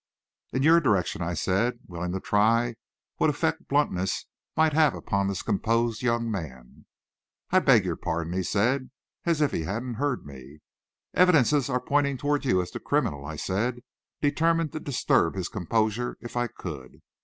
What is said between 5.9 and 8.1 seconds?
young man. "I beg your